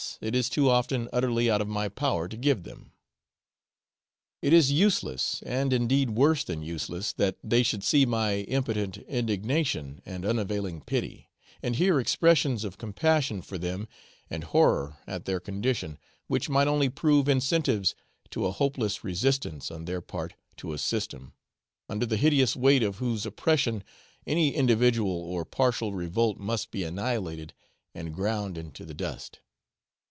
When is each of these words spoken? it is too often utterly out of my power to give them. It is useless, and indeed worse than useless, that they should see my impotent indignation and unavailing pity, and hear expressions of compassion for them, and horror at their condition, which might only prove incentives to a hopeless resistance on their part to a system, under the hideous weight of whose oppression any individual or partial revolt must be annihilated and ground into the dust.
it 0.19 0.35
is 0.35 0.49
too 0.49 0.69
often 0.69 1.07
utterly 1.13 1.49
out 1.49 1.61
of 1.61 1.67
my 1.67 1.87
power 1.89 2.27
to 2.27 2.35
give 2.37 2.61
them. 2.63 2.91
It 4.41 4.51
is 4.53 4.71
useless, 4.71 5.41
and 5.45 5.71
indeed 5.73 6.11
worse 6.11 6.43
than 6.43 6.61
useless, 6.61 7.11
that 7.13 7.37
they 7.43 7.63
should 7.63 7.83
see 7.83 8.05
my 8.05 8.37
impotent 8.41 8.97
indignation 8.99 9.99
and 10.05 10.23
unavailing 10.25 10.81
pity, 10.81 11.29
and 11.63 11.75
hear 11.75 11.99
expressions 11.99 12.63
of 12.63 12.77
compassion 12.77 13.41
for 13.41 13.57
them, 13.57 13.87
and 14.29 14.43
horror 14.43 14.97
at 15.07 15.25
their 15.25 15.39
condition, 15.39 15.97
which 16.27 16.49
might 16.49 16.67
only 16.67 16.89
prove 16.89 17.27
incentives 17.29 17.95
to 18.31 18.45
a 18.45 18.51
hopeless 18.51 19.03
resistance 19.03 19.71
on 19.71 19.85
their 19.85 20.01
part 20.01 20.33
to 20.57 20.71
a 20.73 20.77
system, 20.77 21.33
under 21.89 22.05
the 22.05 22.17
hideous 22.17 22.55
weight 22.55 22.83
of 22.83 22.97
whose 22.97 23.25
oppression 23.25 23.83
any 24.27 24.53
individual 24.53 25.19
or 25.21 25.45
partial 25.45 25.93
revolt 25.93 26.37
must 26.37 26.69
be 26.69 26.83
annihilated 26.83 27.53
and 27.95 28.13
ground 28.13 28.55
into 28.57 28.83
the 28.85 28.95
dust. 28.95 29.39